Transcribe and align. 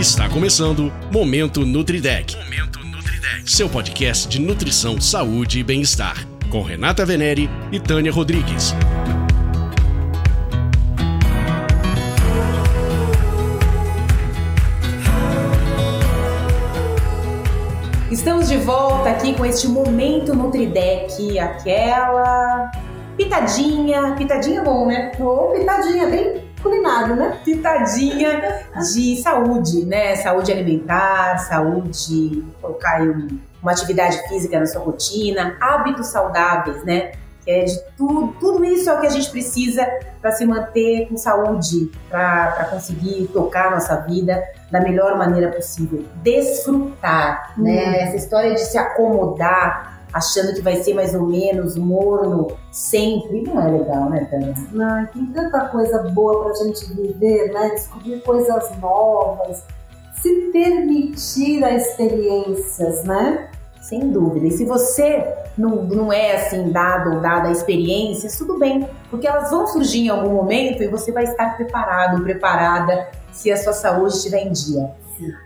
Está 0.00 0.30
começando 0.30 0.90
Momento 1.12 1.60
Nutridec. 1.60 2.34
Momento 2.34 2.78
Nutridec. 2.78 3.42
Seu 3.44 3.68
podcast 3.68 4.26
de 4.26 4.40
nutrição, 4.40 4.98
saúde 4.98 5.60
e 5.60 5.62
bem-estar. 5.62 6.26
Com 6.48 6.62
Renata 6.62 7.04
Venere 7.04 7.50
e 7.70 7.78
Tânia 7.78 8.10
Rodrigues. 8.10 8.74
Estamos 18.10 18.48
de 18.48 18.56
volta 18.56 19.10
aqui 19.10 19.34
com 19.34 19.44
este 19.44 19.68
Momento 19.68 20.34
Nutridec, 20.34 21.38
aquela 21.38 22.70
pitadinha, 23.18 24.14
pitadinha 24.16 24.62
bom, 24.62 24.86
né? 24.86 25.12
Ou 25.20 25.52
pitadinha, 25.52 26.06
bem 26.06 26.39
culinário, 27.00 27.16
né? 27.16 27.38
Pitadinha 27.44 28.64
de 28.92 29.16
saúde, 29.22 29.84
né? 29.84 30.16
Saúde 30.16 30.52
alimentar, 30.52 31.38
saúde, 31.38 32.44
colocar 32.60 33.02
um, 33.02 33.38
uma 33.62 33.72
atividade 33.72 34.18
física 34.28 34.58
na 34.58 34.66
sua 34.66 34.82
rotina, 34.82 35.56
hábitos 35.60 36.08
saudáveis, 36.08 36.84
né? 36.84 37.12
Que 37.44 37.50
é 37.50 37.64
de 37.64 37.80
tudo, 37.96 38.34
tudo 38.38 38.64
isso 38.64 38.90
é 38.90 38.94
o 38.94 39.00
que 39.00 39.06
a 39.06 39.10
gente 39.10 39.30
precisa 39.30 39.86
para 40.20 40.30
se 40.32 40.44
manter 40.44 41.08
com 41.08 41.16
saúde, 41.16 41.90
para 42.10 42.66
conseguir 42.70 43.28
tocar 43.32 43.68
a 43.68 43.70
nossa 43.72 43.96
vida 43.96 44.42
da 44.70 44.80
melhor 44.80 45.16
maneira 45.16 45.50
possível. 45.50 46.04
Desfrutar, 46.16 47.54
né? 47.56 47.88
Hum. 47.88 47.94
Essa 47.94 48.16
história 48.16 48.54
de 48.54 48.60
se 48.60 48.76
acomodar, 48.76 49.99
achando 50.12 50.54
que 50.54 50.60
vai 50.60 50.76
ser 50.82 50.94
mais 50.94 51.14
ou 51.14 51.26
menos 51.26 51.76
morno 51.76 52.48
sempre, 52.70 53.42
não 53.42 53.60
é 53.60 53.70
legal, 53.70 54.10
né, 54.10 54.26
Tânia? 54.30 54.54
Ai, 54.80 55.06
tem 55.12 55.26
tanta 55.26 55.66
coisa 55.68 56.02
boa 56.10 56.44
pra 56.44 56.54
gente 56.54 56.92
viver, 56.94 57.52
né? 57.52 57.70
Descobrir 57.70 58.20
coisas 58.22 58.76
novas, 58.78 59.64
se 60.20 60.50
permitir 60.52 61.64
a 61.64 61.74
experiências, 61.74 63.04
né? 63.04 63.48
Sem 63.80 64.10
dúvida. 64.10 64.46
E 64.46 64.50
se 64.50 64.64
você 64.64 65.24
não, 65.56 65.84
não 65.84 66.12
é 66.12 66.36
assim 66.36 66.70
dado 66.70 67.14
ou 67.14 67.20
dada 67.20 67.48
a 67.48 67.52
experiências, 67.52 68.36
tudo 68.36 68.58
bem, 68.58 68.88
porque 69.10 69.26
elas 69.26 69.50
vão 69.50 69.66
surgir 69.66 70.00
em 70.00 70.08
algum 70.08 70.34
momento 70.34 70.82
e 70.82 70.88
você 70.88 71.10
vai 71.12 71.24
estar 71.24 71.56
preparado, 71.56 72.22
preparada 72.22 73.08
se 73.32 73.50
a 73.50 73.56
sua 73.56 73.72
saúde 73.72 74.14
estiver 74.14 74.46
em 74.46 74.52
dia. 74.52 74.90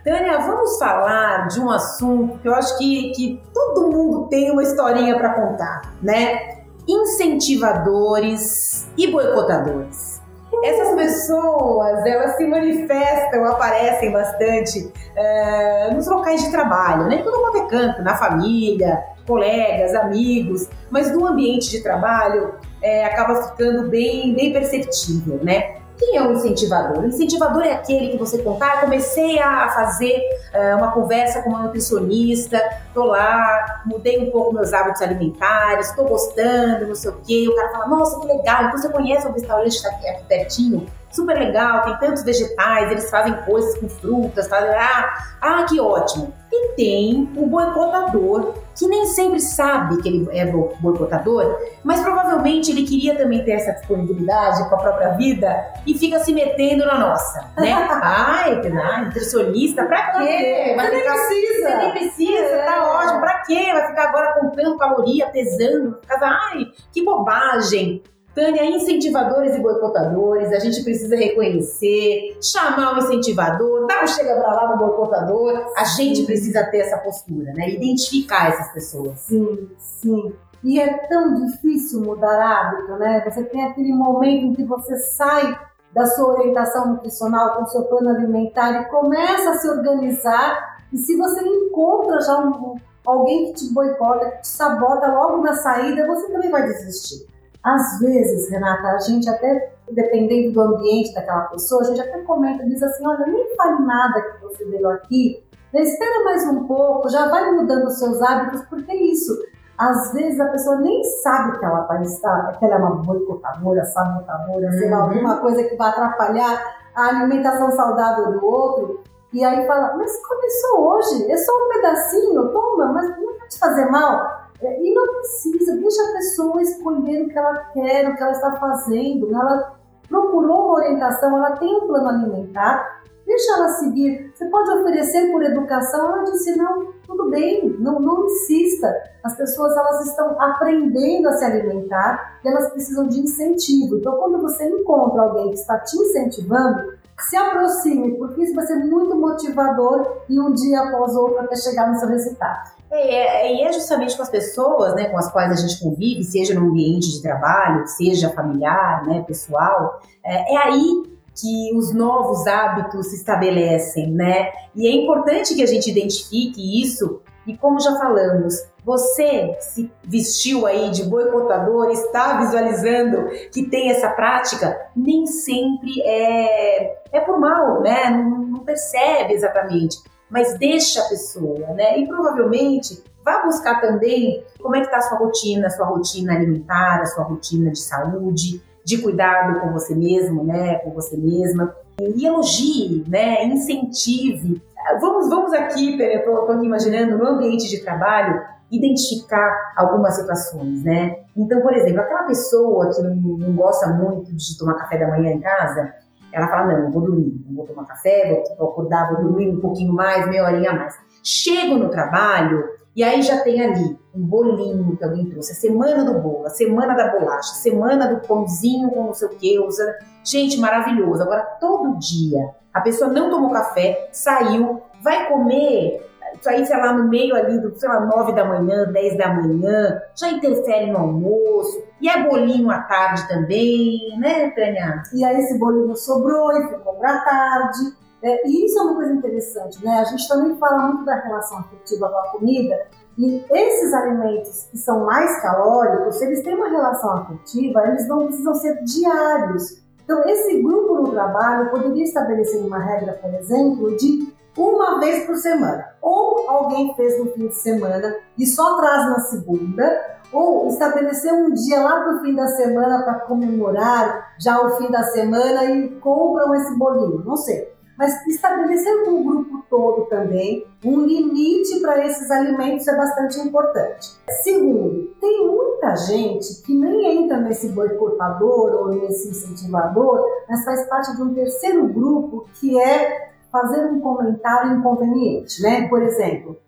Tânia, 0.04 0.38
vamos 0.38 0.78
falar 0.78 1.48
de 1.48 1.60
um 1.60 1.70
assunto 1.70 2.38
que 2.38 2.48
eu 2.48 2.54
acho 2.54 2.76
que, 2.78 3.10
que 3.12 3.42
todo 3.52 3.90
mundo 3.90 4.28
tem 4.28 4.50
uma 4.50 4.62
historinha 4.62 5.16
para 5.16 5.34
contar, 5.34 5.94
né? 6.02 6.64
Incentivadores 6.86 8.86
e 8.96 9.06
boicotadores. 9.06 10.22
Essas 10.62 10.94
pessoas, 10.94 12.06
elas 12.06 12.36
se 12.36 12.46
manifestam, 12.46 13.44
aparecem 13.46 14.12
bastante 14.12 14.92
eh, 15.16 15.90
nos 15.92 16.06
locais 16.06 16.44
de 16.44 16.50
trabalho, 16.50 17.08
né? 17.08 17.22
Todo 17.22 17.40
quanto 17.40 17.58
é 17.58 17.66
canto, 17.66 18.02
na 18.02 18.14
família, 18.14 19.02
colegas, 19.26 19.94
amigos, 19.94 20.68
mas 20.90 21.10
no 21.10 21.26
ambiente 21.26 21.70
de 21.70 21.82
trabalho 21.82 22.54
eh, 22.82 23.04
acaba 23.04 23.42
ficando 23.42 23.90
bem, 23.90 24.34
bem 24.34 24.52
perceptível, 24.52 25.40
né? 25.42 25.83
Quem 25.98 26.16
é 26.16 26.22
o 26.22 26.32
incentivador? 26.32 27.04
O 27.04 27.06
incentivador 27.06 27.62
é 27.62 27.72
aquele 27.72 28.10
que 28.10 28.16
você 28.16 28.42
contar, 28.42 28.80
comecei 28.80 29.38
a 29.38 29.68
fazer 29.68 30.20
uh, 30.52 30.76
uma 30.78 30.90
conversa 30.90 31.42
com 31.42 31.50
uma 31.50 31.62
nutricionista, 31.62 32.60
tô 32.92 33.04
lá, 33.04 33.82
mudei 33.86 34.18
um 34.18 34.30
pouco 34.30 34.52
meus 34.52 34.72
hábitos 34.72 35.00
alimentares, 35.02 35.92
tô 35.92 36.04
gostando, 36.04 36.88
não 36.88 36.94
sei 36.94 37.10
o 37.10 37.20
quê. 37.24 37.46
O 37.48 37.54
cara 37.54 37.70
fala, 37.70 37.86
nossa, 37.86 38.20
que 38.20 38.26
legal, 38.26 38.64
então 38.64 38.78
você 38.78 38.88
conhece 38.88 39.26
um 39.26 39.32
restaurante 39.32 39.76
que 39.76 39.82
tá 39.82 39.88
aqui, 39.90 40.08
aqui 40.08 40.24
pertinho? 40.24 40.86
Super 41.14 41.38
legal, 41.38 41.82
tem 41.82 41.96
tantos 41.98 42.24
vegetais, 42.24 42.90
eles 42.90 43.08
fazem 43.08 43.32
coisas 43.44 43.78
com 43.78 43.88
frutas, 43.88 44.48
fazem, 44.48 44.70
ah, 44.70 45.14
ah, 45.40 45.64
que 45.68 45.78
ótimo. 45.78 46.34
E 46.50 46.74
tem 46.74 47.30
o 47.36 47.46
boicotador, 47.46 48.54
que 48.76 48.86
nem 48.88 49.06
sempre 49.06 49.38
sabe 49.38 50.02
que 50.02 50.08
ele 50.08 50.28
é 50.32 50.44
boicotador, 50.46 51.56
mas 51.84 52.00
provavelmente 52.00 52.72
ele 52.72 52.82
queria 52.82 53.16
também 53.16 53.44
ter 53.44 53.52
essa 53.52 53.72
disponibilidade 53.72 54.68
com 54.68 54.74
a 54.74 54.78
própria 54.78 55.10
vida 55.10 55.72
e 55.86 55.96
fica 55.96 56.18
se 56.18 56.32
metendo 56.32 56.84
na 56.84 56.98
nossa, 56.98 57.48
né? 57.56 57.72
Ai, 58.02 58.60
ai 58.66 59.04
nutricionista, 59.04 59.84
pra 59.84 60.18
quê? 60.18 60.74
Vai 60.76 60.90
você 60.90 60.96
ficar, 60.96 61.14
nem 61.14 61.28
precisa. 61.28 61.68
Você 61.68 61.76
nem 61.76 61.90
precisa, 61.92 62.54
é. 62.54 62.64
tá 62.64 62.84
ótimo, 62.84 63.20
pra 63.20 63.42
quê? 63.42 63.70
Vai 63.72 63.86
ficar 63.86 64.08
agora 64.08 64.40
contando 64.40 64.78
caloria, 64.78 65.26
pesando, 65.28 65.96
ai, 66.20 66.72
que 66.92 67.04
bobagem. 67.04 68.02
Tânia, 68.34 68.64
incentivadores 68.64 69.54
e 69.54 69.60
boicotadores, 69.60 70.52
a 70.52 70.58
gente 70.58 70.82
precisa 70.82 71.14
reconhecer, 71.14 72.36
chamar 72.42 72.94
o 72.94 72.98
incentivador, 72.98 73.86
dar 73.86 74.02
um 74.02 74.06
chega 74.08 74.34
pra 74.34 74.52
lá 74.52 74.72
no 74.72 74.78
boicotador, 74.78 75.72
a 75.76 75.84
gente 75.84 76.24
precisa 76.24 76.64
ter 76.64 76.78
essa 76.78 76.98
postura, 76.98 77.52
né? 77.54 77.70
Identificar 77.70 78.48
essas 78.48 78.72
pessoas. 78.72 79.20
Sim, 79.20 79.68
sim. 79.78 80.32
E 80.64 80.80
é 80.80 80.94
tão 81.06 81.34
difícil 81.46 82.00
mudar 82.00 82.42
hábito, 82.42 82.92
né? 82.96 83.22
Você 83.24 83.44
tem 83.44 83.62
aquele 83.64 83.92
momento 83.92 84.46
em 84.46 84.54
que 84.54 84.64
você 84.64 84.96
sai 84.96 85.56
da 85.92 86.04
sua 86.06 86.38
orientação 86.38 86.88
nutricional 86.88 87.56
com 87.56 87.66
seu 87.66 87.82
plano 87.84 88.10
alimentar 88.10 88.80
e 88.80 88.84
começa 88.86 89.50
a 89.50 89.54
se 89.58 89.68
organizar. 89.68 90.80
E 90.92 90.98
se 90.98 91.16
você 91.16 91.40
encontra 91.40 92.20
já 92.20 92.38
um, 92.40 92.76
alguém 93.06 93.52
que 93.52 93.60
te 93.60 93.72
boicota, 93.72 94.30
que 94.30 94.42
te 94.42 94.48
sabota 94.48 95.06
logo 95.06 95.42
na 95.42 95.54
saída, 95.54 96.06
você 96.06 96.32
também 96.32 96.50
vai 96.50 96.62
desistir. 96.64 97.32
Às 97.64 97.98
vezes, 97.98 98.50
Renata, 98.50 98.88
a 98.88 98.98
gente 98.98 99.28
até, 99.28 99.72
dependendo 99.90 100.52
do 100.52 100.60
ambiente 100.60 101.14
daquela 101.14 101.44
pessoa, 101.44 101.80
a 101.82 101.84
gente 101.84 102.00
até 102.00 102.18
comenta, 102.22 102.64
diz 102.64 102.82
assim, 102.82 103.06
olha, 103.06 103.26
nem 103.26 103.56
fale 103.56 103.84
nada 103.84 104.20
que 104.20 104.42
você 104.42 104.64
veio 104.66 104.88
aqui, 104.90 105.42
espera 105.72 106.24
mais 106.24 106.46
um 106.46 106.64
pouco, 106.66 107.08
já 107.08 107.28
vai 107.28 107.50
mudando 107.52 107.86
os 107.86 107.98
seus 107.98 108.20
hábitos, 108.20 108.62
porque 108.68 108.90
é 108.92 108.96
isso. 108.96 109.32
Às 109.76 110.12
vezes 110.12 110.38
a 110.38 110.46
pessoa 110.50 110.76
nem 110.76 111.02
sabe 111.22 111.58
que 111.58 111.64
ela 111.64 111.80
vai 111.80 112.02
estar, 112.02 112.52
que 112.58 112.64
ela 112.64 112.74
é 112.74 112.78
uma 112.78 112.96
boicotadora, 112.96 113.84
sabotadora, 113.86 114.70
sei 114.72 114.88
lá, 114.90 114.98
Uhum. 114.98 115.02
alguma 115.04 115.38
coisa 115.38 115.64
que 115.64 115.74
vai 115.74 115.88
atrapalhar 115.88 116.76
a 116.94 117.08
alimentação 117.08 117.70
saudável 117.72 118.38
do 118.38 118.46
outro. 118.46 119.00
E 119.32 119.44
aí 119.44 119.66
fala, 119.66 119.96
mas 119.96 120.16
começou 120.24 120.92
hoje, 120.92 121.28
é 121.32 121.36
só 121.36 121.50
um 121.52 121.68
pedacinho, 121.72 122.48
toma, 122.52 122.92
mas 122.92 123.08
não 123.20 123.36
vai 123.36 123.48
te 123.48 123.58
fazer 123.58 123.90
mal. 123.90 124.43
É, 124.64 124.82
E 124.82 124.94
não 124.94 125.06
precisa, 125.14 125.76
deixa 125.76 126.02
a 126.02 126.12
pessoa 126.12 126.62
escolher 126.62 127.22
o 127.22 127.28
que 127.28 127.38
ela 127.38 127.54
quer, 127.72 128.08
o 128.08 128.16
que 128.16 128.22
ela 128.22 128.32
está 128.32 128.52
fazendo. 128.56 129.34
Ela 129.34 129.76
procurou 130.08 130.66
uma 130.66 130.74
orientação, 130.74 131.36
ela 131.36 131.56
tem 131.56 131.68
um 131.68 131.86
plano 131.86 132.08
alimentar, 132.08 133.02
deixa 133.26 133.52
ela 133.52 133.68
seguir. 133.68 134.32
Você 134.34 134.46
pode 134.46 134.70
oferecer 134.70 135.30
por 135.30 135.42
educação, 135.42 136.06
ela 136.06 136.24
disse, 136.24 136.56
não, 136.56 136.92
tudo 137.06 137.30
bem, 137.30 137.76
não, 137.78 138.00
não 138.00 138.26
insista. 138.26 138.92
As 139.22 139.36
pessoas 139.36 139.76
elas 139.76 140.06
estão 140.06 140.40
aprendendo 140.40 141.28
a 141.28 141.32
se 141.32 141.44
alimentar 141.44 142.40
e 142.44 142.48
elas 142.48 142.70
precisam 142.70 143.06
de 143.08 143.20
incentivo. 143.20 143.96
Então, 143.96 144.16
quando 144.16 144.40
você 144.40 144.68
encontra 144.68 145.22
alguém 145.22 145.50
que 145.50 145.56
está 145.56 145.78
te 145.78 145.96
incentivando, 145.96 146.94
se 147.22 147.36
aproxime, 147.36 148.16
porque 148.16 148.42
isso 148.42 148.54
vai 148.54 148.66
ser 148.66 148.76
muito 148.76 149.14
motivador 149.14 150.22
e 150.28 150.40
um 150.40 150.52
dia 150.52 150.80
após 150.80 151.14
outro 151.14 151.40
até 151.40 151.56
chegar 151.56 151.88
no 151.88 151.98
seu 151.98 152.08
resultado. 152.08 152.72
É, 152.90 153.48
é, 153.48 153.56
e 153.56 153.62
é 153.62 153.72
justamente 153.72 154.16
com 154.16 154.22
as 154.22 154.30
pessoas 154.30 154.94
né, 154.94 155.06
com 155.06 155.18
as 155.18 155.30
quais 155.30 155.50
a 155.50 155.56
gente 155.56 155.80
convive, 155.80 156.22
seja 156.22 156.54
no 156.54 156.68
ambiente 156.68 157.10
de 157.10 157.22
trabalho, 157.22 157.86
seja 157.86 158.30
familiar, 158.30 159.04
né, 159.06 159.24
pessoal, 159.26 160.00
é, 160.24 160.54
é 160.54 160.56
aí 160.56 161.14
que 161.34 161.74
os 161.76 161.92
novos 161.92 162.46
hábitos 162.46 163.08
se 163.08 163.16
estabelecem, 163.16 164.08
né? 164.12 164.52
E 164.74 164.86
é 164.86 164.92
importante 164.92 165.54
que 165.54 165.62
a 165.62 165.66
gente 165.66 165.90
identifique 165.90 166.80
isso. 166.80 167.20
E 167.46 167.56
como 167.56 167.80
já 167.80 167.96
falamos, 167.96 168.66
você 168.84 169.56
se 169.60 169.92
vestiu 170.02 170.66
aí 170.66 170.90
de 170.90 171.04
boicotador, 171.04 171.90
está 171.90 172.38
visualizando 172.40 173.28
que 173.52 173.68
tem 173.68 173.90
essa 173.90 174.08
prática, 174.10 174.88
nem 174.94 175.26
sempre 175.26 176.00
é, 176.02 177.02
é 177.12 177.20
por 177.20 177.38
mal, 177.38 177.82
né? 177.82 178.10
Não, 178.10 178.38
não 178.38 178.60
percebe 178.60 179.34
exatamente 179.34 179.98
mas 180.34 180.58
deixa 180.58 181.00
a 181.00 181.08
pessoa, 181.08 181.68
né? 181.74 181.96
E 182.00 182.08
provavelmente 182.08 183.00
vá 183.24 183.44
buscar 183.44 183.80
também 183.80 184.44
como 184.60 184.74
é 184.74 184.80
que 184.80 184.86
está 184.86 184.98
a 184.98 185.02
sua 185.02 185.18
rotina, 185.18 185.68
a 185.68 185.70
sua 185.70 185.86
rotina 185.86 186.34
alimentar, 186.34 187.00
a 187.00 187.06
sua 187.06 187.22
rotina 187.22 187.70
de 187.70 187.78
saúde, 187.78 188.60
de 188.84 188.98
cuidado 188.98 189.60
com 189.60 189.72
você 189.72 189.94
mesmo, 189.94 190.42
né? 190.42 190.78
Com 190.80 190.90
você 190.90 191.16
mesma. 191.16 191.74
E 192.00 192.26
elogie, 192.26 193.04
né? 193.06 193.44
Incentive. 193.44 194.60
Vamos, 195.00 195.28
vamos 195.28 195.52
aqui, 195.52 196.00
estou 196.00 196.50
aqui 196.50 196.66
imaginando, 196.66 197.16
no 197.16 197.26
ambiente 197.26 197.68
de 197.68 197.82
trabalho, 197.82 198.42
identificar 198.70 199.72
algumas 199.76 200.14
situações, 200.16 200.84
né? 200.84 201.16
Então, 201.36 201.60
por 201.60 201.72
exemplo, 201.74 202.00
aquela 202.00 202.24
pessoa 202.24 202.90
que 202.90 203.02
não, 203.02 203.14
não 203.14 203.54
gosta 203.54 203.88
muito 203.88 204.34
de 204.34 204.58
tomar 204.58 204.74
café 204.74 204.98
da 204.98 205.08
manhã 205.08 205.32
em 205.32 205.40
casa, 205.40 205.94
ela 206.32 206.48
fala, 206.48 206.72
não, 206.72 206.84
eu 206.86 206.90
vou 206.90 207.02
dormir, 207.02 207.44
não 207.46 207.56
vou 207.56 207.66
tomar 207.66 207.86
café, 207.86 208.42
vou 208.58 208.70
acordar, 208.70 209.12
vou 209.12 209.22
dormir 209.22 209.48
um 209.48 209.60
pouquinho 209.60 209.92
mais, 209.92 210.28
meia 210.28 210.44
horinha 210.44 210.70
a 210.70 210.74
mais. 210.74 210.94
Chego 211.22 211.76
no 211.76 211.88
trabalho 211.88 212.64
e 212.94 213.02
aí 213.02 213.22
já 213.22 213.40
tem 213.40 213.62
ali 213.62 214.03
um 214.14 214.24
bolinho 214.24 214.96
que 214.96 215.04
alguém 215.04 215.26
trouxe, 215.26 215.52
a 215.52 215.54
semana 215.54 216.04
do 216.04 216.20
bolo, 216.20 216.46
a 216.46 216.50
semana 216.50 216.94
da 216.94 217.08
bolacha, 217.08 217.52
a 217.52 217.56
semana 217.56 218.06
do 218.06 218.26
pãozinho 218.26 218.90
com 218.90 219.06
não 219.06 219.14
sei 219.14 219.28
o 219.28 219.30
que, 219.32 219.58
usa. 219.58 219.96
Gente, 220.22 220.58
maravilhoso. 220.58 221.22
Agora, 221.22 221.42
todo 221.60 221.98
dia, 221.98 222.50
a 222.72 222.80
pessoa 222.80 223.10
não 223.10 223.28
tomou 223.30 223.50
café, 223.50 224.08
saiu, 224.12 224.82
vai 225.02 225.28
comer, 225.28 226.00
aí, 226.46 226.66
sei 226.66 226.76
lá, 226.76 226.92
no 226.92 227.08
meio 227.08 227.34
ali 227.34 227.58
do, 227.58 227.74
sei 227.78 227.88
lá, 227.88 228.00
9 228.00 228.32
da 228.32 228.44
manhã, 228.44 228.84
10 228.84 229.16
da 229.16 229.32
manhã, 229.32 230.02
já 230.14 230.30
interfere 230.30 230.90
no 230.90 230.98
almoço, 230.98 231.82
e 232.00 232.08
é 232.08 232.22
bolinho 232.22 232.70
à 232.70 232.80
tarde 232.80 233.26
também, 233.28 234.18
né, 234.18 234.50
Tânia? 234.50 235.02
E 235.12 235.24
aí 235.24 235.38
esse 235.38 235.58
bolinho 235.58 235.94
sobrou 235.96 236.52
e 236.52 236.68
ficou 236.68 236.94
pra 236.94 237.18
tarde. 237.18 238.04
É, 238.22 238.48
e 238.48 238.64
isso 238.64 238.78
é 238.78 238.82
uma 238.82 238.94
coisa 238.94 239.12
interessante, 239.12 239.84
né? 239.84 239.98
A 239.98 240.04
gente 240.04 240.26
também 240.26 240.56
fala 240.56 240.86
muito 240.86 241.04
da 241.04 241.16
relação 241.16 241.58
afetiva 241.58 242.08
com 242.08 242.16
a 242.16 242.30
comida, 242.30 242.86
e 243.16 243.44
esses 243.50 243.92
alimentos 243.92 244.68
que 244.70 244.78
são 244.78 245.04
mais 245.04 245.40
calóricos, 245.40 246.20
eles 246.20 246.42
têm 246.42 246.54
uma 246.54 246.68
relação 246.68 247.18
afetiva, 247.18 247.86
eles 247.86 248.08
não 248.08 248.26
precisam 248.26 248.54
ser 248.54 248.82
diários. 248.82 249.82
Então, 250.04 250.22
esse 250.28 250.60
grupo 250.62 250.94
no 250.96 251.10
trabalho 251.10 251.70
poderia 251.70 252.04
estabelecer 252.04 252.60
uma 252.60 252.78
regra, 252.78 253.14
por 253.14 253.32
exemplo, 253.34 253.96
de 253.96 254.32
uma 254.56 255.00
vez 255.00 255.24
por 255.26 255.36
semana. 255.36 255.84
Ou 256.02 256.48
alguém 256.48 256.94
fez 256.94 257.18
no 257.18 257.32
fim 257.32 257.48
de 257.48 257.54
semana 257.54 258.14
e 258.38 258.46
só 258.46 258.76
traz 258.78 259.06
na 259.06 259.20
segunda, 259.20 260.14
ou 260.32 260.68
estabelecer 260.68 261.32
um 261.32 261.52
dia 261.52 261.80
lá 261.80 262.00
para 262.00 262.16
o 262.16 262.20
fim 262.20 262.34
da 262.34 262.46
semana 262.48 263.02
para 263.02 263.20
comemorar 263.20 264.34
já 264.38 264.60
o 264.60 264.76
fim 264.76 264.90
da 264.90 265.04
semana 265.04 265.64
e 265.64 265.88
compram 266.00 266.54
esse 266.54 266.76
bolinho, 266.76 267.24
não 267.24 267.36
sei. 267.36 267.73
Mas 267.96 268.26
estabelecer 268.26 269.04
com 269.04 269.20
o 269.20 269.24
grupo 269.24 269.64
todo 269.70 270.06
também 270.06 270.66
um 270.84 271.00
limite 271.00 271.80
para 271.80 272.04
esses 272.04 272.30
alimentos 272.30 272.86
é 272.88 272.96
bastante 272.96 273.38
importante. 273.40 274.10
Segundo, 274.42 275.14
tem 275.20 275.46
muita 275.46 275.94
gente 275.96 276.62
que 276.62 276.74
nem 276.74 277.22
entra 277.22 277.38
nesse 277.38 277.68
boicotador 277.68 278.74
ou 278.74 278.88
nesse 278.88 279.28
incentivador, 279.28 280.24
mas 280.48 280.64
faz 280.64 280.86
parte 280.88 281.14
de 281.14 281.22
um 281.22 281.32
terceiro 281.32 281.86
grupo 281.88 282.46
que 282.60 282.80
é 282.80 283.32
fazer 283.52 283.86
um 283.86 284.00
comentário 284.00 284.76
inconveniente, 284.76 285.62
né? 285.62 285.88
Por 285.88 286.02
exemplo, 286.02 286.58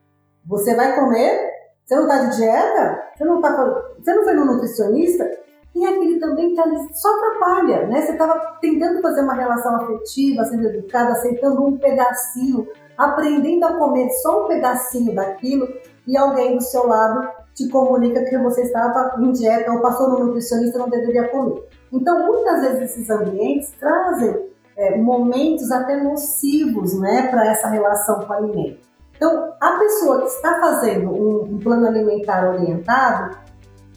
você 0.46 0.76
vai 0.76 0.94
comer, 0.94 1.50
você 1.84 1.96
não 1.96 2.02
está 2.02 2.18
de 2.18 2.36
dieta, 2.36 3.02
você 3.16 3.24
não, 3.24 3.40
tá, 3.40 3.82
você 3.98 4.14
não 4.14 4.22
foi 4.22 4.34
no 4.34 4.44
nutricionista, 4.44 5.28
e 5.76 5.84
aquele 5.84 6.18
também 6.18 6.54
tá 6.54 6.64
só 6.94 7.14
atrapalha, 7.16 7.86
né? 7.86 8.00
Você 8.00 8.12
estava 8.12 8.56
tentando 8.62 9.02
fazer 9.02 9.20
uma 9.20 9.34
relação 9.34 9.76
afetiva, 9.76 10.42
sendo 10.46 10.68
educada, 10.68 11.12
aceitando 11.12 11.66
um 11.66 11.76
pedacinho, 11.76 12.66
aprendendo 12.96 13.66
a 13.66 13.74
comer 13.74 14.08
só 14.22 14.44
um 14.44 14.48
pedacinho 14.48 15.14
daquilo, 15.14 15.68
e 16.06 16.16
alguém 16.16 16.56
do 16.56 16.62
seu 16.62 16.86
lado 16.86 17.28
te 17.54 17.68
comunica 17.68 18.24
que 18.24 18.38
você 18.38 18.62
estava 18.62 19.16
em 19.20 19.32
dieta 19.32 19.70
ou 19.70 19.82
passou 19.82 20.08
no 20.08 20.24
nutricionista 20.24 20.78
e 20.78 20.80
não 20.80 20.88
deveria 20.88 21.28
comer. 21.28 21.68
Então, 21.92 22.26
muitas 22.26 22.62
vezes 22.62 22.90
esses 22.90 23.10
ambientes 23.10 23.70
trazem 23.78 24.48
é, 24.78 24.96
momentos 24.96 25.70
até 25.70 26.02
nocivos 26.02 26.98
né, 26.98 27.28
para 27.28 27.50
essa 27.50 27.68
relação 27.68 28.20
com 28.20 28.32
o 28.32 28.36
alimento. 28.36 28.80
Então, 29.14 29.52
a 29.60 29.72
pessoa 29.72 30.22
que 30.22 30.28
está 30.28 30.58
fazendo 30.58 31.10
um, 31.10 31.54
um 31.54 31.58
plano 31.58 31.86
alimentar 31.86 32.48
orientado 32.48 33.36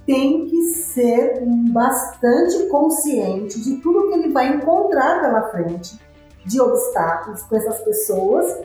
tem 0.10 0.48
que 0.48 0.64
ser 0.64 1.40
bastante 1.72 2.66
consciente 2.66 3.62
de 3.62 3.76
tudo 3.76 4.08
que 4.08 4.16
ele 4.16 4.34
vai 4.34 4.56
encontrar 4.56 5.22
pela 5.22 5.52
frente, 5.52 6.00
de 6.48 6.60
obstáculos 6.60 7.44
com 7.44 7.56
essas 7.56 7.80
pessoas 7.82 8.58